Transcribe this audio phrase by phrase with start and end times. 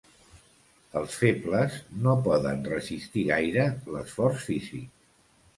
[1.01, 1.75] Els febles
[2.07, 3.67] no poden resistir gaire
[3.97, 4.91] l'esforç físic.